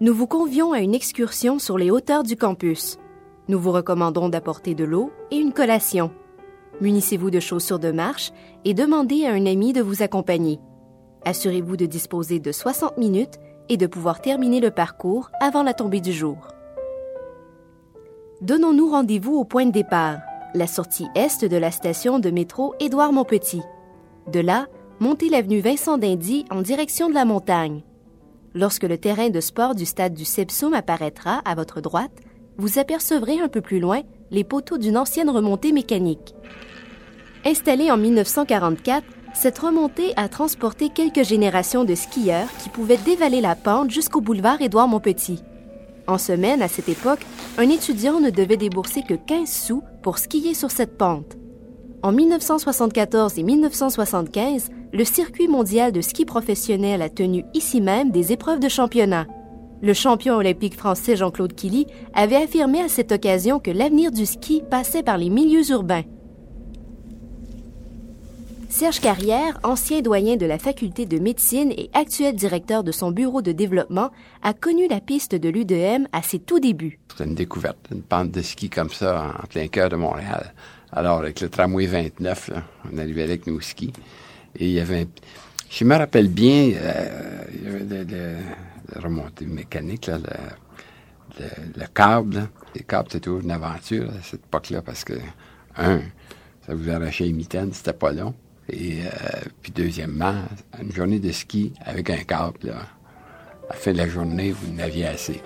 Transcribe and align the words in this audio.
nous 0.00 0.12
vous 0.12 0.26
convions 0.26 0.72
à 0.72 0.80
une 0.80 0.94
excursion 0.94 1.58
sur 1.58 1.78
les 1.78 1.90
hauteurs 1.90 2.24
du 2.24 2.36
campus. 2.36 2.98
Nous 3.48 3.60
vous 3.60 3.70
recommandons 3.70 4.28
d'apporter 4.28 4.74
de 4.74 4.84
l'eau 4.84 5.12
et 5.30 5.36
une 5.36 5.52
collation. 5.52 6.10
Munissez-vous 6.80 7.30
de 7.30 7.38
chaussures 7.38 7.78
de 7.78 7.92
marche 7.92 8.32
et 8.64 8.74
demandez 8.74 9.24
à 9.24 9.32
un 9.32 9.46
ami 9.46 9.72
de 9.72 9.82
vous 9.82 10.02
accompagner. 10.02 10.58
Assurez-vous 11.24 11.76
de 11.76 11.86
disposer 11.86 12.40
de 12.40 12.50
60 12.50 12.98
minutes 12.98 13.38
et 13.68 13.76
de 13.76 13.86
pouvoir 13.86 14.20
terminer 14.20 14.60
le 14.60 14.72
parcours 14.72 15.30
avant 15.40 15.62
la 15.62 15.74
tombée 15.74 16.00
du 16.00 16.12
jour. 16.12 16.48
Donnons-nous 18.40 18.90
rendez-vous 18.90 19.36
au 19.36 19.44
point 19.44 19.66
de 19.66 19.70
départ, 19.70 20.18
la 20.54 20.66
sortie 20.66 21.06
est 21.14 21.44
de 21.44 21.56
la 21.56 21.70
station 21.70 22.18
de 22.18 22.30
métro 22.30 22.74
Édouard-Montpetit. 22.80 23.62
De 24.32 24.40
là, 24.40 24.66
montez 25.00 25.28
l'avenue 25.28 25.60
Vincent 25.60 25.98
d'Indy 25.98 26.44
en 26.50 26.62
direction 26.62 27.08
de 27.08 27.14
la 27.14 27.24
montagne. 27.24 27.82
Lorsque 28.54 28.84
le 28.84 28.98
terrain 28.98 29.30
de 29.30 29.40
sport 29.40 29.74
du 29.74 29.84
stade 29.84 30.14
du 30.14 30.24
Sepsum 30.24 30.74
apparaîtra 30.74 31.42
à 31.44 31.56
votre 31.56 31.80
droite, 31.80 32.12
vous 32.56 32.78
apercevrez 32.78 33.40
un 33.40 33.48
peu 33.48 33.60
plus 33.60 33.80
loin 33.80 34.02
les 34.30 34.44
poteaux 34.44 34.78
d'une 34.78 34.96
ancienne 34.96 35.28
remontée 35.28 35.72
mécanique. 35.72 36.36
Installée 37.44 37.90
en 37.90 37.96
1944, 37.96 39.04
cette 39.34 39.58
remontée 39.58 40.12
a 40.16 40.28
transporté 40.28 40.88
quelques 40.88 41.24
générations 41.24 41.84
de 41.84 41.96
skieurs 41.96 42.48
qui 42.62 42.68
pouvaient 42.68 42.96
dévaler 42.96 43.40
la 43.40 43.56
pente 43.56 43.90
jusqu'au 43.90 44.20
boulevard 44.20 44.62
Édouard-Montpetit. 44.62 45.42
En 46.06 46.18
semaine, 46.18 46.62
à 46.62 46.68
cette 46.68 46.88
époque, 46.88 47.26
un 47.58 47.68
étudiant 47.68 48.20
ne 48.20 48.30
devait 48.30 48.56
débourser 48.56 49.02
que 49.02 49.14
15 49.14 49.48
sous 49.48 49.82
pour 50.00 50.18
skier 50.18 50.54
sur 50.54 50.70
cette 50.70 50.96
pente. 50.96 51.36
En 52.04 52.12
1974 52.12 53.38
et 53.38 53.42
1975, 53.42 54.68
le 54.92 55.04
circuit 55.06 55.48
mondial 55.48 55.90
de 55.90 56.02
ski 56.02 56.26
professionnel 56.26 57.00
a 57.00 57.08
tenu 57.08 57.46
ici 57.54 57.80
même 57.80 58.10
des 58.10 58.30
épreuves 58.30 58.60
de 58.60 58.68
championnat. 58.68 59.26
Le 59.80 59.94
champion 59.94 60.34
olympique 60.34 60.76
français 60.76 61.16
Jean-Claude 61.16 61.54
Killy 61.54 61.86
avait 62.12 62.36
affirmé 62.36 62.82
à 62.82 62.90
cette 62.90 63.10
occasion 63.10 63.58
que 63.58 63.70
l'avenir 63.70 64.12
du 64.12 64.26
ski 64.26 64.62
passait 64.70 65.02
par 65.02 65.16
les 65.16 65.30
milieux 65.30 65.70
urbains. 65.70 66.02
Serge 68.68 69.00
Carrière, 69.00 69.58
ancien 69.62 70.02
doyen 70.02 70.36
de 70.36 70.44
la 70.44 70.58
faculté 70.58 71.06
de 71.06 71.18
médecine 71.18 71.70
et 71.70 71.88
actuel 71.94 72.36
directeur 72.36 72.84
de 72.84 72.92
son 72.92 73.12
bureau 73.12 73.40
de 73.40 73.52
développement, 73.52 74.10
a 74.42 74.52
connu 74.52 74.88
la 74.88 75.00
piste 75.00 75.34
de 75.34 75.48
l'UDM 75.48 76.06
à 76.12 76.20
ses 76.20 76.38
tout 76.38 76.60
débuts. 76.60 77.00
C'est 77.16 77.24
une 77.24 77.34
découverte, 77.34 77.78
une 77.90 78.02
pente 78.02 78.30
de 78.30 78.42
ski 78.42 78.68
comme 78.68 78.90
ça 78.90 79.32
en 79.42 79.46
plein 79.46 79.68
cœur 79.68 79.88
de 79.88 79.96
Montréal. 79.96 80.52
Alors, 80.96 81.18
avec 81.18 81.40
le 81.40 81.48
tramway 81.48 81.86
29, 81.86 82.50
on 82.92 82.98
arrivait 82.98 83.24
avec 83.24 83.48
nos 83.48 83.60
skis. 83.60 83.92
Et 84.56 84.66
il 84.66 84.70
y 84.70 84.80
avait, 84.80 85.08
je 85.68 85.84
me 85.84 85.96
rappelle 85.96 86.28
bien, 86.28 86.70
euh, 86.76 87.44
il 87.52 87.64
y 87.64 87.66
avait 87.66 88.04
de, 88.04 88.36
remontée 88.94 89.44
mécanique, 89.44 90.06
le, 90.06 91.46
le, 91.76 91.86
câble. 91.92 92.48
Les 92.76 92.84
câbles, 92.84 93.08
c'était 93.10 93.24
toujours 93.24 93.40
une 93.40 93.50
aventure 93.50 94.08
à 94.08 94.22
cette 94.22 94.44
époque-là 94.44 94.82
parce 94.82 95.02
que, 95.02 95.14
un, 95.76 95.98
ça 96.64 96.74
vous 96.74 96.88
arrachait 96.88 97.24
les 97.24 97.32
mitaines, 97.32 97.72
c'était 97.72 97.92
pas 97.92 98.12
long. 98.12 98.32
Et 98.68 99.00
euh, 99.00 99.40
puis 99.62 99.72
deuxièmement, 99.72 100.44
une 100.80 100.92
journée 100.92 101.18
de 101.18 101.32
ski 101.32 101.72
avec 101.84 102.08
un 102.08 102.22
câble, 102.22 102.68
là, 102.68 102.76
à 103.68 103.72
la 103.72 103.74
fin 103.74 103.92
de 103.92 103.98
la 103.98 104.08
journée, 104.08 104.52
vous 104.52 104.72
n'aviez 104.72 105.06
assez. 105.06 105.42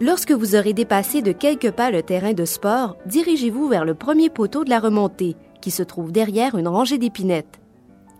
Lorsque 0.00 0.32
vous 0.32 0.56
aurez 0.56 0.72
dépassé 0.72 1.20
de 1.20 1.30
quelques 1.30 1.72
pas 1.72 1.90
le 1.90 2.02
terrain 2.02 2.32
de 2.32 2.46
sport, 2.46 2.96
dirigez-vous 3.04 3.68
vers 3.68 3.84
le 3.84 3.94
premier 3.94 4.30
poteau 4.30 4.64
de 4.64 4.70
la 4.70 4.80
remontée, 4.80 5.36
qui 5.60 5.70
se 5.70 5.82
trouve 5.82 6.10
derrière 6.10 6.56
une 6.56 6.68
rangée 6.68 6.96
d'épinettes. 6.96 7.60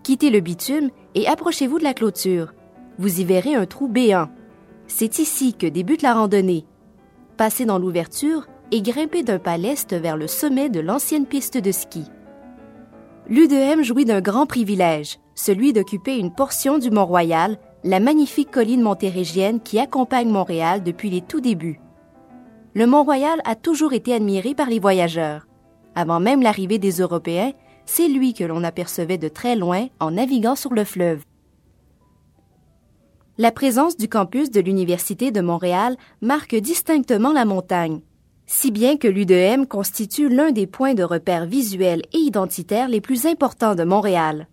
Quittez 0.03 0.29
le 0.29 0.41
bitume 0.41 0.91
et 1.15 1.27
approchez-vous 1.27 1.79
de 1.79 1.83
la 1.83 1.95
clôture. 1.95 2.53
Vous 2.99 3.19
y 3.19 3.25
verrez 3.25 3.55
un 3.55 3.65
trou 3.65 3.87
béant. 3.87 4.29
C'est 4.85 5.17
ici 5.17 5.55
que 5.55 5.65
débute 5.65 6.03
la 6.03 6.13
randonnée. 6.13 6.65
Passez 7.35 7.65
dans 7.65 7.79
l'ouverture 7.79 8.45
et 8.71 8.83
grimpez 8.83 9.23
d'un 9.23 9.39
pas 9.39 9.57
l'est 9.57 9.91
vers 9.91 10.17
le 10.17 10.27
sommet 10.27 10.69
de 10.69 10.81
l'ancienne 10.81 11.25
piste 11.25 11.57
de 11.57 11.71
ski. 11.71 12.03
L'UDM 13.27 13.81
jouit 13.81 14.05
d'un 14.05 14.21
grand 14.21 14.45
privilège, 14.45 15.19
celui 15.33 15.73
d'occuper 15.73 16.17
une 16.17 16.33
portion 16.33 16.77
du 16.77 16.91
Mont-Royal, 16.91 17.57
la 17.83 17.99
magnifique 17.99 18.51
colline 18.51 18.81
montérégienne 18.81 19.59
qui 19.59 19.79
accompagne 19.79 20.29
Montréal 20.29 20.83
depuis 20.83 21.09
les 21.09 21.21
tout 21.21 21.41
débuts. 21.41 21.79
Le 22.73 22.85
Mont-Royal 22.85 23.41
a 23.43 23.55
toujours 23.55 23.93
été 23.93 24.13
admiré 24.13 24.53
par 24.53 24.69
les 24.69 24.79
voyageurs. 24.79 25.47
Avant 25.95 26.19
même 26.19 26.41
l'arrivée 26.41 26.79
des 26.79 27.01
Européens, 27.01 27.51
c'est 27.85 28.07
lui 28.07 28.33
que 28.33 28.43
l'on 28.43 28.63
apercevait 28.63 29.17
de 29.17 29.27
très 29.27 29.55
loin 29.55 29.87
en 29.99 30.11
naviguant 30.11 30.55
sur 30.55 30.73
le 30.73 30.83
fleuve. 30.83 31.23
La 33.37 33.51
présence 33.51 33.97
du 33.97 34.07
campus 34.07 34.51
de 34.51 34.61
l'Université 34.61 35.31
de 35.31 35.41
Montréal 35.41 35.97
marque 36.21 36.55
distinctement 36.55 37.33
la 37.33 37.45
montagne, 37.45 38.01
si 38.45 38.69
bien 38.69 38.97
que 38.97 39.07
l'UDM 39.07 39.65
constitue 39.65 40.29
l'un 40.29 40.51
des 40.51 40.67
points 40.67 40.93
de 40.93 41.03
repère 41.03 41.45
visuels 41.45 42.03
et 42.13 42.19
identitaires 42.19 42.89
les 42.89 43.01
plus 43.01 43.25
importants 43.25 43.75
de 43.75 43.83
Montréal. 43.83 44.47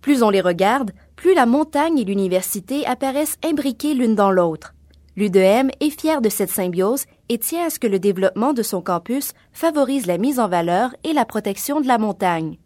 Plus 0.00 0.22
on 0.22 0.30
les 0.30 0.40
regarde, 0.40 0.92
plus 1.18 1.34
la 1.34 1.46
montagne 1.46 1.98
et 1.98 2.04
l'université 2.04 2.86
apparaissent 2.86 3.38
imbriquées 3.44 3.92
l'une 3.92 4.14
dans 4.14 4.30
l'autre. 4.30 4.74
L'UDM 5.16 5.68
est 5.80 6.00
fière 6.00 6.20
de 6.20 6.28
cette 6.28 6.50
symbiose 6.50 7.06
et 7.28 7.38
tient 7.38 7.66
à 7.66 7.70
ce 7.70 7.80
que 7.80 7.88
le 7.88 7.98
développement 7.98 8.52
de 8.52 8.62
son 8.62 8.80
campus 8.80 9.32
favorise 9.52 10.06
la 10.06 10.16
mise 10.16 10.38
en 10.38 10.46
valeur 10.46 10.94
et 11.02 11.12
la 11.12 11.24
protection 11.24 11.80
de 11.80 11.88
la 11.88 11.98
montagne. 11.98 12.58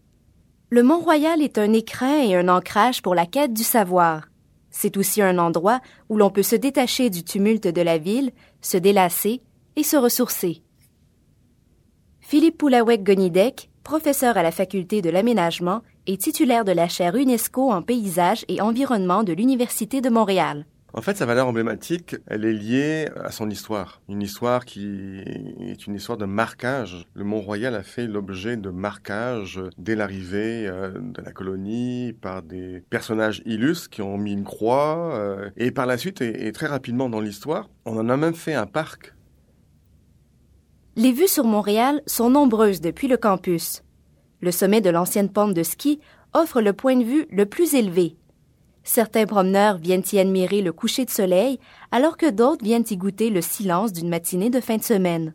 Le 0.69 0.83
Mont-Royal 0.83 1.41
est 1.41 1.57
un 1.57 1.73
écrin 1.73 2.21
et 2.21 2.37
un 2.37 2.49
ancrage 2.49 3.01
pour 3.01 3.15
la 3.15 3.25
quête 3.25 3.55
du 3.55 3.65
savoir. 3.65 4.29
C'est 4.71 4.99
aussi 4.99 5.23
un 5.23 5.39
endroit 5.39 5.81
où 6.11 6.19
l'on 6.19 6.29
peut 6.29 6.43
se 6.43 6.57
détacher 6.57 7.09
du 7.09 7.25
tumulte 7.25 7.69
de 7.69 7.81
la 7.81 7.97
ville, 7.97 8.33
se 8.61 8.77
délasser 8.77 9.41
et 9.77 9.83
se 9.83 9.97
ressourcer. 9.97 10.63
Philippe 12.21 12.59
Poulawek-Gonidec, 12.59 13.71
professeur 13.83 14.37
à 14.37 14.43
la 14.43 14.53
faculté 14.53 15.01
de 15.01 15.09
l'aménagement 15.09 15.81
et 16.07 16.17
titulaire 16.17 16.65
de 16.65 16.73
la 16.73 16.89
chaire 16.89 17.15
UNESCO 17.15 17.71
en 17.71 17.83
paysage 17.83 18.45
et 18.49 18.61
environnement 18.61 19.23
de 19.23 19.33
l'Université 19.33 20.01
de 20.01 20.11
Montréal. 20.11 20.67
En 20.95 21.01
fait, 21.01 21.17
sa 21.17 21.25
valeur 21.25 21.47
emblématique, 21.47 22.17
elle 22.27 22.45
est 22.45 22.53
liée 22.53 23.09
à 23.25 23.31
son 23.31 23.49
histoire. 23.49 24.03
Une 24.11 24.21
histoire 24.21 24.67
qui 24.67 25.23
est 25.61 25.87
une 25.87 25.95
histoire 25.95 26.19
de 26.19 26.27
marquage. 26.27 27.07
Le 27.15 27.25
Mont-Royal 27.25 27.75
a 27.75 27.83
fait 27.83 28.07
l'objet 28.07 28.59
de 28.59 28.69
marquage 28.69 29.59
dès 29.79 29.95
l'arrivée 29.95 30.67
euh, 30.67 30.91
de 30.91 31.23
la 31.23 31.33
colonie 31.33 32.13
par 32.21 32.43
des 32.43 32.83
personnages 32.91 33.41
illustres 33.47 33.89
qui 33.89 34.03
ont 34.03 34.19
mis 34.19 34.35
une 34.35 34.45
croix. 34.45 35.15
Euh, 35.15 35.49
et 35.57 35.71
par 35.71 35.87
la 35.87 35.97
suite, 35.97 36.21
et 36.21 36.53
très 36.53 36.67
rapidement 36.67 37.09
dans 37.09 37.21
l'histoire, 37.21 37.71
on 37.87 37.97
en 37.97 38.11
a 38.11 38.17
même 38.19 38.35
fait 38.35 38.55
un 38.55 38.67
parc 38.67 39.15
les 40.95 41.13
vues 41.13 41.29
sur 41.29 41.45
Montréal 41.45 42.03
sont 42.07 42.29
nombreuses 42.29 42.83
depuis 42.83 43.09
le 43.09 43.17
campus. 43.17 43.83
Le 44.43 44.51
sommet 44.51 44.81
de 44.81 44.91
l'ancienne 44.91 45.31
pente 45.31 45.55
de 45.55 45.63
ski 45.63 46.01
offre 46.35 46.61
le 46.61 46.73
point 46.73 46.97
de 46.97 47.05
vue 47.05 47.27
le 47.31 47.47
plus 47.47 47.75
élevé. 47.75 48.17
Certains 48.83 49.25
promeneurs 49.25 49.79
viennent 49.79 50.03
y 50.13 50.19
admirer 50.19 50.63
le 50.63 50.73
coucher 50.73 51.05
de 51.05 51.11
soleil, 51.11 51.61
alors 51.93 52.17
que 52.17 52.29
d'autres 52.29 52.65
viennent 52.65 52.85
y 52.91 52.97
goûter 52.97 53.31
le 53.31 53.41
silence 53.41 53.93
d'une 53.93 54.09
matinée 54.09 54.51
de 54.51 54.61
fin 54.61 54.77
de 54.77 54.83
semaine. 54.83 55.35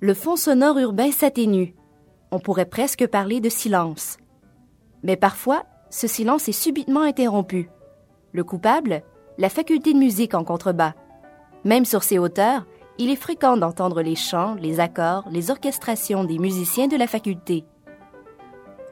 Le 0.00 0.14
fond 0.14 0.36
sonore 0.36 0.78
urbain 0.78 1.12
s'atténue. 1.12 1.74
On 2.30 2.38
pourrait 2.38 2.64
presque 2.64 3.06
parler 3.06 3.40
de 3.40 3.50
silence. 3.50 4.16
Mais 5.02 5.16
parfois, 5.16 5.64
ce 5.90 6.06
silence 6.06 6.48
est 6.48 6.52
subitement 6.52 7.02
interrompu. 7.02 7.68
Le 8.32 8.44
coupable 8.44 9.02
La 9.36 9.50
faculté 9.50 9.92
de 9.92 9.98
musique 9.98 10.34
en 10.34 10.42
contrebas. 10.42 10.94
Même 11.64 11.84
sur 11.84 12.02
ces 12.02 12.18
hauteurs, 12.18 12.66
il 12.98 13.10
est 13.10 13.16
fréquent 13.16 13.56
d'entendre 13.56 14.02
les 14.02 14.14
chants, 14.14 14.54
les 14.60 14.80
accords, 14.80 15.24
les 15.30 15.50
orchestrations 15.50 16.24
des 16.24 16.38
musiciens 16.38 16.88
de 16.88 16.96
la 16.96 17.06
faculté. 17.06 17.64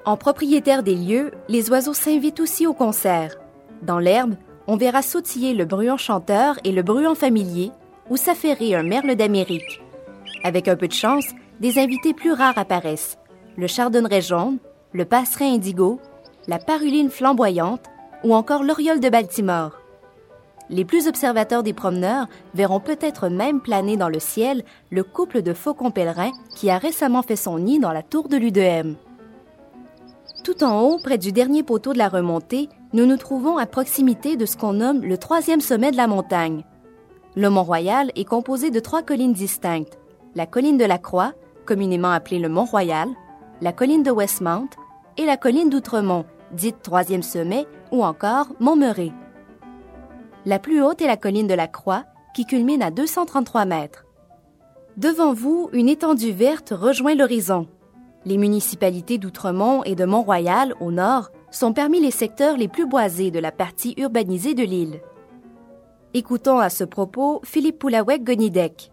En 0.05 0.17
propriétaire 0.17 0.82
des 0.82 0.94
lieux, 0.94 1.31
les 1.49 1.70
oiseaux 1.70 1.94
s'invitent 1.94 2.41
aussi 2.41 2.67
au 2.67 2.73
concert. 2.73 3.37
Dans 3.82 3.99
l'herbe, 3.99 4.35
on 4.67 4.76
verra 4.76 5.02
sautiller 5.02 5.52
le 5.52 5.64
bruant 5.64 5.97
chanteur 5.97 6.58
et 6.64 6.73
le 6.73 6.82
bruant 6.82 7.14
familier, 7.14 7.70
ou 8.08 8.17
s'affairer 8.17 8.75
un 8.75 8.82
merle 8.82 9.14
d'Amérique. 9.14 9.82
Avec 10.43 10.69
un 10.69 10.76
peu 10.76 10.88
de 10.88 10.93
chance, 10.93 11.26
des 11.61 11.79
invités 11.79 12.14
plus 12.14 12.32
rares 12.32 12.58
apparaissent. 12.58 13.19
Le 13.56 13.67
chardonneret 13.67 14.23
jaune, 14.23 14.58
le 14.93 15.05
passerin 15.05 15.55
indigo, 15.55 16.00
la 16.49 16.58
paruline 16.58 17.11
flamboyante 17.11 17.85
ou 18.25 18.35
encore 18.35 18.64
l'oriole 18.64 19.00
de 19.00 19.08
Baltimore 19.08 19.80
les 20.70 20.84
plus 20.84 21.08
observateurs 21.08 21.62
des 21.62 21.72
promeneurs 21.72 22.28
verront 22.55 22.81
peut-être 22.81 23.28
même 23.28 23.61
planer 23.61 23.96
dans 23.96 24.08
le 24.08 24.20
ciel 24.20 24.64
le 24.90 25.02
couple 25.02 25.43
de 25.43 25.52
faucons 25.52 25.90
pèlerins 25.90 26.31
qui 26.55 26.70
a 26.70 26.78
récemment 26.78 27.22
fait 27.22 27.37
son 27.37 27.58
nid 27.58 27.81
dans 27.81 27.93
la 27.93 28.02
tour 28.02 28.28
de 28.28 28.37
l'UDM. 28.37 28.94
Tout 30.44 30.64
en 30.64 30.81
haut, 30.81 30.99
près 31.02 31.19
du 31.19 31.32
dernier 31.32 31.62
poteau 31.62 31.93
de 31.93 31.99
la 31.99 32.08
remontée, 32.08 32.69
nous 32.93 33.05
nous 33.05 33.17
trouvons 33.17 33.58
à 33.58 33.67
proximité 33.67 34.37
de 34.37 34.46
ce 34.46 34.56
qu'on 34.56 34.75
nomme 34.75 35.02
le 35.02 35.19
troisième 35.19 35.61
sommet 35.61 35.90
de 35.90 35.96
la 35.96 36.06
montagne. 36.06 36.64
Le 37.37 37.50
Mont-Royal 37.50 38.11
est 38.14 38.25
composé 38.25 38.70
de 38.70 38.81
trois 38.81 39.02
collines 39.02 39.32
distinctes. 39.32 39.99
La 40.34 40.46
colline 40.46 40.78
de 40.78 40.84
la 40.84 40.99
Croix, 40.99 41.32
communément 41.67 42.11
appelée 42.11 42.38
le 42.38 42.49
Mont-Royal, 42.49 43.08
la 43.61 43.72
colline 43.72 44.02
de 44.02 44.11
Westmount 44.11 44.70
et 45.19 45.26
la 45.26 45.37
colline 45.37 45.69
d'Outremont, 45.69 46.25
dite 46.52 46.82
troisième 46.82 47.22
sommet, 47.22 47.67
ou 47.93 48.02
encore 48.02 48.46
Montmeret. 48.61 49.12
La 50.47 50.59
plus 50.59 50.83
haute 50.83 51.03
est 51.03 51.07
la 51.07 51.19
colline 51.19 51.47
de 51.47 51.55
la 51.55 51.69
Croix, 51.69 52.07
qui 52.35 52.47
culmine 52.47 52.83
à 52.83 52.91
233 52.91 53.67
mètres. 53.67 54.07
Devant 54.97 55.35
vous, 55.35 55.69
une 55.75 55.89
étendue 55.89 56.33
verte 56.33 56.73
rejoint 56.75 57.15
l'horizon. 57.15 57.69
Les 58.25 58.39
municipalités 58.39 59.19
d'Outremont 59.19 59.85
et 59.85 59.95
de 59.95 60.07
Mont-Royal, 60.07 60.75
au 60.81 60.93
nord, 60.93 61.31
sont 61.51 61.75
parmi 61.75 62.01
les 62.01 62.11
secteurs 62.11 62.57
les 62.57 62.69
plus 62.69 62.87
boisés 62.87 63.31
de 63.31 63.39
la 63.39 63.53
partie 63.53 63.95
urbanisée 63.99 64.55
de 64.55 64.63
l'île. 64.63 65.01
Écoutons 66.15 66.59
à 66.59 66.71
ce 66.71 66.85
propos 66.85 67.43
Philippe 67.45 67.79
Poulawek-Gonidec. 67.79 68.93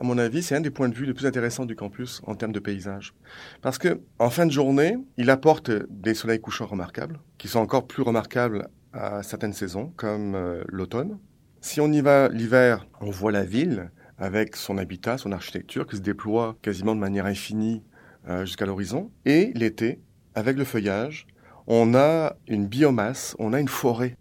À 0.00 0.04
mon 0.04 0.18
avis, 0.18 0.42
c'est 0.42 0.56
un 0.56 0.60
des 0.60 0.70
points 0.70 0.88
de 0.88 0.94
vue 0.94 1.06
les 1.06 1.14
plus 1.14 1.26
intéressants 1.26 1.66
du 1.66 1.76
campus 1.76 2.20
en 2.26 2.34
termes 2.34 2.52
de 2.52 2.58
paysage. 2.58 3.14
Parce 3.62 3.78
que, 3.78 4.00
en 4.18 4.30
fin 4.30 4.46
de 4.46 4.50
journée, 4.50 4.96
il 5.18 5.30
apporte 5.30 5.70
des 5.88 6.14
soleils 6.14 6.40
couchants 6.40 6.66
remarquables, 6.66 7.20
qui 7.38 7.48
sont 7.48 7.60
encore 7.60 7.86
plus 7.86 8.02
remarquables 8.02 8.68
à 8.92 9.22
certaines 9.22 9.52
saisons, 9.52 9.92
comme 9.96 10.34
euh, 10.34 10.62
l'automne. 10.68 11.18
Si 11.60 11.80
on 11.80 11.92
y 11.92 12.00
va 12.00 12.28
l'hiver, 12.28 12.86
on 13.00 13.10
voit 13.10 13.32
la 13.32 13.44
ville 13.44 13.90
avec 14.18 14.56
son 14.56 14.78
habitat, 14.78 15.18
son 15.18 15.32
architecture 15.32 15.86
qui 15.86 15.96
se 15.96 16.02
déploie 16.02 16.56
quasiment 16.62 16.94
de 16.94 17.00
manière 17.00 17.26
infinie 17.26 17.82
euh, 18.28 18.44
jusqu'à 18.44 18.66
l'horizon. 18.66 19.10
Et 19.24 19.52
l'été, 19.54 20.00
avec 20.34 20.56
le 20.56 20.64
feuillage, 20.64 21.26
on 21.66 21.94
a 21.94 22.36
une 22.48 22.66
biomasse, 22.66 23.36
on 23.38 23.52
a 23.52 23.60
une 23.60 23.68
forêt. 23.68 24.16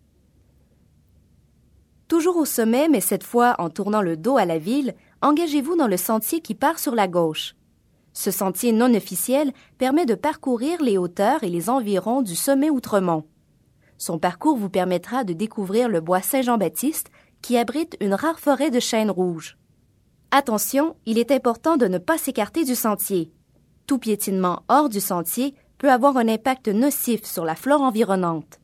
Toujours 2.08 2.38
au 2.38 2.46
sommet, 2.46 2.88
mais 2.90 3.02
cette 3.02 3.24
fois 3.24 3.56
en 3.60 3.70
tournant 3.70 4.02
le 4.02 4.18
dos 4.18 4.38
à 4.38 4.46
la 4.46 4.58
ville, 4.58 4.96
engagez-vous 5.22 5.76
dans 5.76 5.88
le 5.88 5.98
sentier 5.98 6.42
qui 6.42 6.56
part 6.56 6.80
sur 6.80 6.96
la 6.96 7.08
gauche. 7.08 7.56
Ce 8.14 8.32
sentier 8.32 8.72
non 8.72 8.94
officiel 8.94 9.52
permet 9.78 10.06
de 10.06 10.16
parcourir 10.16 10.82
les 10.82 10.98
hauteurs 10.98 11.44
et 11.44 11.50
les 11.50 11.70
environs 11.70 12.22
du 12.22 12.36
sommet 12.36 12.70
Outremont. 12.70 13.26
Son 14.00 14.18
parcours 14.18 14.56
vous 14.56 14.70
permettra 14.70 15.26
de 15.26 15.34
découvrir 15.34 15.90
le 15.90 16.00
bois 16.00 16.22
Saint-Jean-Baptiste 16.22 17.12
qui 17.42 17.58
abrite 17.58 17.98
une 18.00 18.14
rare 18.14 18.40
forêt 18.40 18.72
de 18.72 18.80
chênes 18.80 19.12
rouges. 19.12 19.58
Attention, 20.32 20.96
il 21.06 21.18
est 21.18 21.32
important 21.32 21.76
de 21.76 21.86
ne 21.86 21.98
pas 21.98 22.18
s'écarter 22.18 22.64
du 22.64 22.76
sentier. 22.76 23.34
Tout 23.88 24.00
piétinement 24.00 24.64
hors 24.70 24.88
du 24.88 25.02
sentier 25.02 25.54
peut 25.78 25.92
avoir 25.92 26.16
un 26.16 26.30
impact 26.30 26.70
nocif 26.70 27.26
sur 27.26 27.44
la 27.44 27.56
flore 27.56 27.82
environnante. 27.82 28.62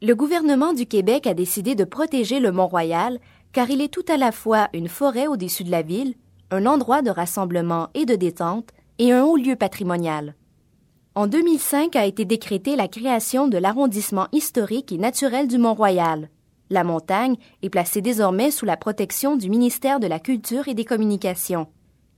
Le 0.00 0.14
gouvernement 0.14 0.72
du 0.72 0.86
Québec 0.86 1.26
a 1.26 1.34
décidé 1.34 1.74
de 1.74 1.84
protéger 1.84 2.38
le 2.38 2.52
Mont-Royal 2.52 3.18
car 3.52 3.70
il 3.70 3.80
est 3.80 3.92
tout 3.92 4.04
à 4.08 4.16
la 4.16 4.30
fois 4.30 4.68
une 4.72 4.88
forêt 4.88 5.26
au-dessus 5.26 5.64
de 5.64 5.70
la 5.70 5.82
ville, 5.82 6.14
un 6.52 6.66
endroit 6.66 7.02
de 7.02 7.10
rassemblement 7.10 7.88
et 7.94 8.06
de 8.06 8.14
détente 8.14 8.70
et 8.98 9.10
un 9.10 9.24
haut 9.24 9.36
lieu 9.36 9.56
patrimonial. 9.56 10.36
En 11.14 11.26
2005 11.26 11.94
a 11.94 12.06
été 12.06 12.24
décrétée 12.24 12.74
la 12.74 12.88
création 12.88 13.46
de 13.46 13.58
l'arrondissement 13.58 14.28
historique 14.32 14.92
et 14.92 14.98
naturel 14.98 15.46
du 15.46 15.58
Mont-Royal. 15.58 16.30
La 16.70 16.84
montagne 16.84 17.36
est 17.60 17.68
placée 17.68 18.00
désormais 18.00 18.50
sous 18.50 18.64
la 18.64 18.78
protection 18.78 19.36
du 19.36 19.50
ministère 19.50 20.00
de 20.00 20.06
la 20.06 20.18
Culture 20.18 20.68
et 20.68 20.74
des 20.74 20.86
Communications. 20.86 21.66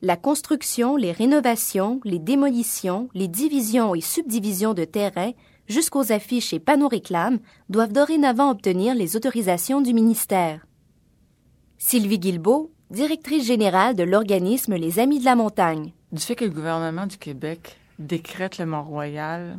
La 0.00 0.16
construction, 0.16 0.94
les 0.94 1.10
rénovations, 1.10 2.00
les 2.04 2.20
démolitions, 2.20 3.08
les 3.14 3.26
divisions 3.26 3.96
et 3.96 4.00
subdivisions 4.00 4.74
de 4.74 4.84
terrain, 4.84 5.32
jusqu'aux 5.66 6.12
affiches 6.12 6.52
et 6.52 6.60
panneaux 6.60 6.86
réclames, 6.86 7.40
doivent 7.68 7.92
dorénavant 7.92 8.52
obtenir 8.52 8.94
les 8.94 9.16
autorisations 9.16 9.80
du 9.80 9.92
ministère. 9.92 10.66
Sylvie 11.78 12.20
Guilbeault, 12.20 12.70
directrice 12.90 13.44
générale 13.44 13.96
de 13.96 14.04
l'organisme 14.04 14.76
Les 14.76 15.00
Amis 15.00 15.18
de 15.18 15.24
la 15.24 15.34
Montagne. 15.34 15.92
Du 16.12 16.22
fait 16.22 16.36
que 16.36 16.44
le 16.44 16.52
gouvernement 16.52 17.08
du 17.08 17.18
Québec 17.18 17.80
décrète 17.98 18.58
le 18.58 18.66
Mont-Royal 18.66 19.58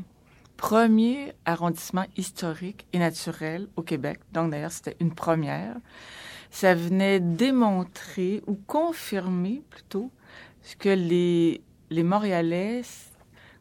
premier 0.57 1.33
arrondissement 1.45 2.05
historique 2.17 2.85
et 2.93 2.99
naturel 2.99 3.67
au 3.75 3.81
Québec. 3.81 4.19
Donc, 4.31 4.51
d'ailleurs, 4.51 4.71
c'était 4.71 4.95
une 4.99 5.13
première. 5.13 5.75
Ça 6.49 6.73
venait 6.73 7.19
démontrer 7.19 8.41
ou 8.47 8.55
confirmer 8.67 9.63
plutôt 9.69 10.11
ce 10.61 10.75
que 10.75 10.89
les, 10.89 11.61
les 11.89 12.03
Montréalais, 12.03 12.81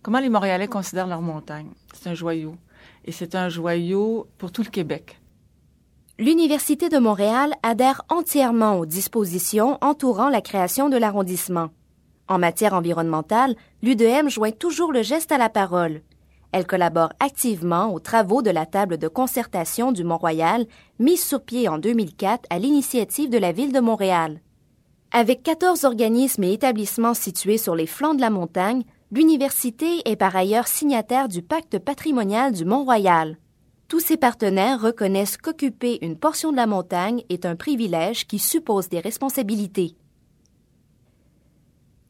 comment 0.02 0.20
les 0.20 0.28
Montréalais 0.28 0.68
considèrent 0.68 1.06
leur 1.06 1.22
montagne. 1.22 1.70
C'est 1.92 2.08
un 2.08 2.14
joyau. 2.14 2.56
Et 3.04 3.12
c'est 3.12 3.34
un 3.34 3.48
joyau 3.48 4.28
pour 4.38 4.52
tout 4.52 4.62
le 4.62 4.70
Québec. 4.70 5.20
L'Université 6.18 6.88
de 6.88 6.98
Montréal 6.98 7.54
adhère 7.62 8.02
entièrement 8.08 8.78
aux 8.78 8.86
dispositions 8.86 9.78
entourant 9.80 10.28
la 10.28 10.40
création 10.40 10.88
de 10.88 10.96
l'arrondissement. 10.96 11.70
En 12.28 12.38
matière 12.38 12.72
environnementale, 12.72 13.54
l'UDM 13.82 14.28
joint 14.28 14.50
toujours 14.50 14.92
le 14.92 15.02
geste 15.02 15.30
à 15.30 15.38
la 15.38 15.50
parole. 15.50 16.00
Elle 16.52 16.66
collabore 16.66 17.12
activement 17.20 17.92
aux 17.92 18.00
travaux 18.00 18.40
de 18.40 18.50
la 18.50 18.64
table 18.64 18.96
de 18.96 19.08
concertation 19.08 19.92
du 19.92 20.04
Mont-Royal, 20.04 20.66
mise 20.98 21.22
sur 21.22 21.42
pied 21.42 21.68
en 21.68 21.78
2004 21.78 22.46
à 22.48 22.58
l'initiative 22.58 23.28
de 23.28 23.38
la 23.38 23.52
Ville 23.52 23.72
de 23.72 23.80
Montréal. 23.80 24.40
Avec 25.10 25.42
14 25.42 25.84
organismes 25.84 26.44
et 26.44 26.52
établissements 26.52 27.14
situés 27.14 27.58
sur 27.58 27.74
les 27.74 27.86
flancs 27.86 28.14
de 28.14 28.20
la 28.20 28.30
montagne, 28.30 28.84
l'université 29.10 30.08
est 30.08 30.16
par 30.16 30.34
ailleurs 30.34 30.66
signataire 30.66 31.28
du 31.28 31.42
pacte 31.42 31.78
patrimonial 31.78 32.52
du 32.52 32.64
Mont-Royal. 32.64 33.36
Tous 33.88 34.00
ses 34.00 34.16
partenaires 34.16 34.80
reconnaissent 34.80 35.36
qu'occuper 35.36 35.98
une 36.02 36.16
portion 36.16 36.52
de 36.52 36.56
la 36.56 36.66
montagne 36.66 37.22
est 37.28 37.44
un 37.46 37.54
privilège 37.54 38.26
qui 38.26 38.38
suppose 38.38 38.88
des 38.88 39.00
responsabilités. 39.00 39.94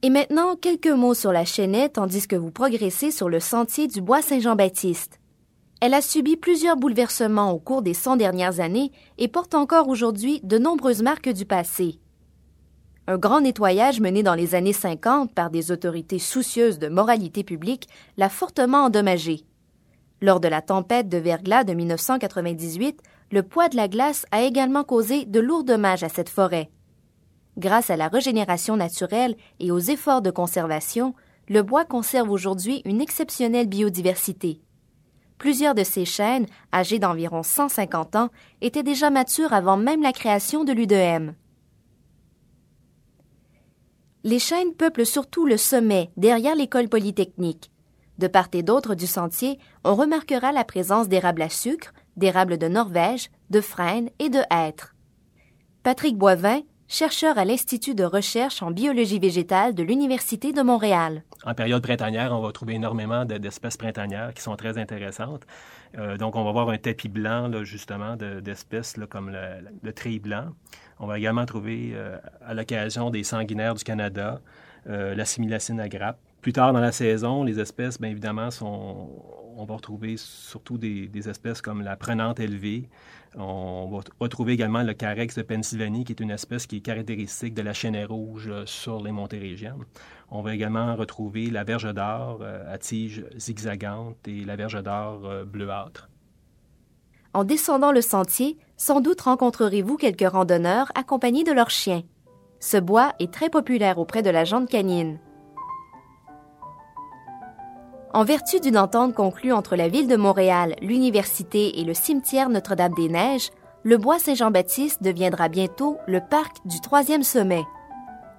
Et 0.04 0.10
maintenant, 0.10 0.54
quelques 0.54 0.88
mots 0.88 1.14
sur 1.14 1.32
la 1.32 1.46
chaînette 1.46 1.94
tandis 1.94 2.28
que 2.28 2.36
vous 2.36 2.50
progressez 2.50 3.10
sur 3.10 3.30
le 3.30 3.40
sentier 3.40 3.86
du 3.86 4.02
Bois 4.02 4.20
Saint-Jean-Baptiste. 4.20 5.18
Elle 5.80 5.94
a 5.94 6.02
subi 6.02 6.36
plusieurs 6.36 6.76
bouleversements 6.76 7.52
au 7.52 7.58
cours 7.58 7.80
des 7.80 7.94
100 7.94 8.16
dernières 8.16 8.60
années 8.60 8.92
et 9.16 9.28
porte 9.28 9.54
encore 9.54 9.88
aujourd'hui 9.88 10.42
de 10.42 10.58
nombreuses 10.58 11.00
marques 11.00 11.30
du 11.30 11.46
passé. 11.46 12.00
Un 13.06 13.16
grand 13.16 13.40
nettoyage 13.40 13.98
mené 13.98 14.22
dans 14.22 14.34
les 14.34 14.54
années 14.54 14.74
50 14.74 15.32
par 15.32 15.48
des 15.48 15.72
autorités 15.72 16.18
soucieuses 16.18 16.78
de 16.78 16.88
moralité 16.88 17.42
publique 17.42 17.88
l'a 18.18 18.28
fortement 18.28 18.84
endommagée. 18.84 19.46
Lors 20.20 20.38
de 20.38 20.48
la 20.48 20.60
tempête 20.60 21.08
de 21.08 21.16
verglas 21.16 21.64
de 21.64 21.72
1998, 21.72 23.00
le 23.32 23.42
poids 23.42 23.70
de 23.70 23.76
la 23.76 23.88
glace 23.88 24.26
a 24.32 24.42
également 24.42 24.84
causé 24.84 25.24
de 25.24 25.40
lourds 25.40 25.64
dommages 25.64 26.04
à 26.04 26.10
cette 26.10 26.28
forêt. 26.28 26.68
Grâce 27.56 27.90
à 27.90 27.96
la 27.96 28.08
régénération 28.08 28.76
naturelle 28.76 29.36
et 29.60 29.70
aux 29.70 29.78
efforts 29.78 30.22
de 30.22 30.30
conservation, 30.30 31.14
le 31.48 31.62
bois 31.62 31.84
conserve 31.84 32.30
aujourd'hui 32.30 32.82
une 32.84 33.00
exceptionnelle 33.00 33.68
biodiversité. 33.68 34.60
Plusieurs 35.38 35.74
de 35.74 35.84
ces 35.84 36.04
chênes, 36.04 36.46
âgés 36.72 36.98
d'environ 36.98 37.42
150 37.42 38.16
ans, 38.16 38.30
étaient 38.60 38.82
déjà 38.82 39.10
matures 39.10 39.52
avant 39.52 39.76
même 39.76 40.02
la 40.02 40.12
création 40.12 40.64
de 40.64 40.72
l'UDM. 40.72 41.34
Les 44.24 44.38
chênes 44.38 44.72
peuplent 44.72 45.04
surtout 45.04 45.44
le 45.44 45.58
sommet, 45.58 46.10
derrière 46.16 46.54
l'école 46.54 46.88
polytechnique. 46.88 47.70
De 48.18 48.26
part 48.26 48.48
et 48.52 48.62
d'autre 48.62 48.94
du 48.94 49.06
sentier, 49.06 49.58
on 49.84 49.94
remarquera 49.94 50.50
la 50.52 50.64
présence 50.64 51.08
d'érables 51.08 51.42
à 51.42 51.50
sucre, 51.50 51.92
d'érables 52.16 52.56
de 52.56 52.68
Norvège, 52.68 53.28
de 53.50 53.60
frênes 53.60 54.08
et 54.18 54.30
de 54.30 54.40
hêtres. 54.50 54.94
Patrick 55.82 56.16
Boivin, 56.16 56.62
chercheur 56.88 57.38
à 57.38 57.44
l'Institut 57.44 57.94
de 57.94 58.04
recherche 58.04 58.62
en 58.62 58.70
biologie 58.70 59.18
végétale 59.18 59.74
de 59.74 59.82
l'Université 59.82 60.52
de 60.52 60.62
Montréal. 60.62 61.22
En 61.44 61.54
période 61.54 61.82
printanière, 61.82 62.32
on 62.32 62.40
va 62.40 62.52
trouver 62.52 62.74
énormément 62.74 63.24
d'espèces 63.24 63.76
printanières 63.76 64.32
qui 64.34 64.42
sont 64.42 64.56
très 64.56 64.78
intéressantes. 64.78 65.46
Euh, 65.98 66.16
donc, 66.16 66.36
on 66.36 66.44
va 66.44 66.52
voir 66.52 66.68
un 66.70 66.78
tapis 66.78 67.08
blanc, 67.08 67.50
justement, 67.64 68.16
d'espèces 68.16 68.96
comme 69.08 69.30
le, 69.30 69.68
le, 69.82 70.18
blanc. 70.18 70.48
On 70.98 71.06
va 71.06 71.18
également 71.18 71.44
trouver, 71.46 71.92
euh, 71.94 72.16
à 72.44 72.54
l'occasion 72.54 73.10
des 73.10 73.24
sanguinaires 73.24 73.74
du 73.74 73.84
Canada, 73.84 74.40
euh, 74.88 75.14
la 75.14 75.24
similacine 75.24 75.80
à 75.80 75.88
grappe. 75.88 76.18
Plus 76.44 76.52
tard 76.52 76.74
dans 76.74 76.80
la 76.80 76.92
saison, 76.92 77.42
les 77.42 77.58
espèces, 77.58 77.98
bien 77.98 78.10
évidemment, 78.10 78.50
sont, 78.50 79.08
on 79.56 79.64
va 79.64 79.76
retrouver 79.76 80.18
surtout 80.18 80.76
des, 80.76 81.08
espèces 81.26 81.62
comme 81.62 81.80
la 81.80 81.96
prenante 81.96 82.38
élevée, 82.38 82.90
on 83.34 83.88
va 83.90 84.00
retrouver 84.20 84.52
également 84.52 84.82
le 84.82 84.92
carex 84.92 85.36
de 85.36 85.40
Pennsylvanie, 85.40 86.04
qui 86.04 86.12
est 86.12 86.20
une 86.20 86.30
espèce 86.30 86.66
qui 86.66 86.76
est 86.76 86.80
caractéristique 86.80 87.54
de 87.54 87.62
la 87.62 87.72
chaîne 87.72 87.96
rouge 88.04 88.50
euh, 88.50 88.66
sur 88.66 89.02
les 89.02 89.10
montérégiennes. 89.10 89.84
On 90.30 90.42
va 90.42 90.54
également 90.54 90.94
retrouver 90.96 91.48
la 91.48 91.64
verge 91.64 91.90
d'or 91.94 92.40
euh, 92.42 92.70
à 92.70 92.76
tige 92.76 93.24
zigzagante 93.38 94.28
et 94.28 94.44
la 94.44 94.56
verge 94.56 94.82
d'or 94.82 95.24
euh, 95.24 95.44
bleuâtre. 95.46 96.10
En 97.32 97.44
descendant 97.44 97.90
le 97.90 98.02
sentier, 98.02 98.58
sans 98.76 99.00
doute 99.00 99.22
rencontrerez-vous 99.22 99.96
quelques 99.96 100.28
randonneurs 100.28 100.92
accompagnés 100.94 101.44
de 101.44 101.52
leurs 101.52 101.70
chiens. 101.70 102.02
Ce 102.60 102.76
bois 102.76 103.14
est 103.18 103.32
très 103.32 103.48
populaire 103.48 103.96
auprès 103.98 104.20
de 104.20 104.28
la 104.28 104.44
jante 104.44 104.68
canine. 104.68 105.18
En 108.14 108.22
vertu 108.22 108.60
d'une 108.60 108.78
entente 108.78 109.12
conclue 109.12 109.52
entre 109.52 109.74
la 109.74 109.88
Ville 109.88 110.06
de 110.06 110.14
Montréal, 110.14 110.76
l'Université 110.80 111.80
et 111.80 111.84
le 111.84 111.94
cimetière 111.94 112.48
Notre-Dame-des-Neiges, 112.48 113.50
le 113.82 113.98
bois 113.98 114.20
Saint-Jean-Baptiste 114.20 115.02
deviendra 115.02 115.48
bientôt 115.48 115.98
le 116.06 116.20
parc 116.20 116.64
du 116.64 116.80
troisième 116.80 117.24
sommet. 117.24 117.64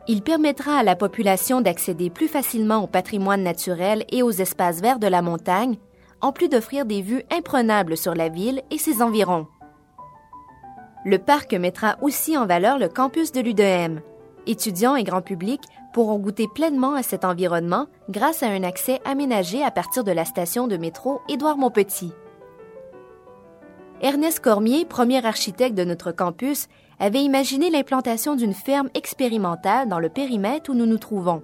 Il 0.07 0.21
permettra 0.21 0.77
à 0.77 0.83
la 0.83 0.95
population 0.95 1.59
d'accéder 1.59 2.09
plus 2.09 2.29
facilement 2.29 2.85
au 2.85 2.87
patrimoine 2.87 3.43
naturel 3.43 4.05
et 4.13 4.23
aux 4.23 4.31
espaces 4.31 4.79
verts 4.79 4.97
de 4.97 5.07
la 5.07 5.21
montagne, 5.21 5.75
en 6.21 6.31
plus 6.31 6.47
d'offrir 6.47 6.85
des 6.85 7.01
vues 7.01 7.23
imprenables 7.29 7.97
sur 7.97 8.15
la 8.15 8.29
ville 8.29 8.61
et 8.71 8.77
ses 8.77 9.01
environs. 9.01 9.45
Le 11.03 11.17
parc 11.17 11.53
mettra 11.53 11.97
aussi 12.01 12.37
en 12.37 12.45
valeur 12.45 12.79
le 12.79 12.87
campus 12.87 13.33
de 13.33 13.41
l'UDM. 13.41 13.99
Étudiants 14.47 14.95
et 14.95 15.03
grand 15.03 15.21
public 15.21 15.59
pourront 15.95 16.19
goûter 16.19 16.49
pleinement 16.53 16.93
à 16.93 17.03
cet 17.03 17.23
environnement 17.23 17.87
grâce 18.09 18.43
à 18.43 18.47
un 18.47 18.63
accès 18.63 18.99
aménagé 19.05 19.63
à 19.63 19.71
partir 19.71 20.03
de 20.03 20.11
la 20.11 20.25
station 20.25 20.67
de 20.67 20.75
métro 20.75 21.21
Édouard-Montpetit. 21.29 22.11
Ernest 24.01 24.41
Cormier, 24.41 24.83
premier 24.83 25.25
architecte 25.25 25.73
de 25.73 25.85
notre 25.85 26.11
campus, 26.11 26.67
avait 26.99 27.23
imaginé 27.23 27.69
l'implantation 27.69 28.35
d'une 28.35 28.53
ferme 28.53 28.89
expérimentale 28.93 29.87
dans 29.87 29.99
le 29.99 30.09
périmètre 30.09 30.69
où 30.69 30.73
nous 30.73 30.85
nous 30.85 30.97
trouvons. 30.97 31.43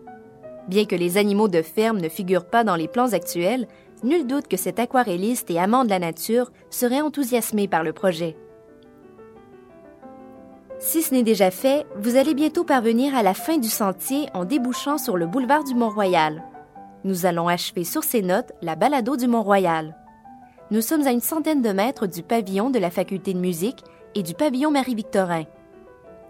Bien 0.68 0.84
que 0.84 0.98
les 0.98 1.16
animaux 1.16 1.48
de 1.48 1.62
ferme 1.62 2.02
ne 2.02 2.10
figurent 2.10 2.50
pas 2.50 2.66
dans 2.66 2.76
les 2.76 2.90
plans 2.90 3.14
actuels, 3.14 3.70
nul 4.04 4.28
doute 4.28 4.50
que 4.50 4.58
cet 4.58 4.80
aquarelliste 4.80 5.50
et 5.50 5.60
amant 5.60 5.86
de 5.86 5.90
la 5.90 6.00
nature 6.00 6.52
serait 6.70 7.00
enthousiasmé 7.00 7.70
par 7.70 7.84
le 7.84 7.94
projet. 7.94 8.36
Si 10.84 11.04
ce 11.04 11.14
n'est 11.14 11.22
déjà 11.22 11.52
fait, 11.52 11.86
vous 11.96 12.16
allez 12.16 12.34
bientôt 12.34 12.64
parvenir 12.64 13.16
à 13.16 13.22
la 13.22 13.36
fin 13.36 13.60
du 13.60 13.70
sentier 13.70 14.28
en 14.34 14.46
débouchant 14.46 14.98
sur 14.98 15.16
le 15.16 15.28
boulevard 15.28 15.64
du 15.64 15.76
Mont-Royal. 15.76 16.44
Nous 17.04 17.28
allons 17.28 17.48
achever 17.48 17.84
sur 17.84 18.04
ces 18.04 18.24
notes 18.24 18.52
la 18.64 18.76
balado 18.76 19.16
du 19.16 19.28
Mont-Royal. 19.28 19.96
Nous 20.72 20.82
sommes 20.82 21.06
à 21.06 21.12
une 21.12 21.22
centaine 21.22 21.62
de 21.62 21.70
mètres 21.70 22.08
du 22.08 22.24
pavillon 22.24 22.72
de 22.72 22.80
la 22.80 22.90
faculté 22.90 23.36
de 23.36 23.40
musique 23.40 23.84
et 24.16 24.24
du 24.24 24.34
pavillon 24.34 24.72
Marie-Victorin. 24.72 25.44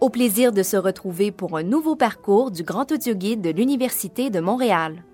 Au 0.01 0.09
plaisir 0.09 0.51
de 0.51 0.63
se 0.63 0.75
retrouver 0.75 1.31
pour 1.31 1.57
un 1.57 1.63
nouveau 1.63 1.95
parcours 1.95 2.51
du 2.51 2.63
Grand 2.63 2.91
Audio 2.91 3.15
Guide 3.15 3.41
de 3.41 3.51
l'Université 3.51 4.29
de 4.29 4.41
Montréal. 4.41 5.05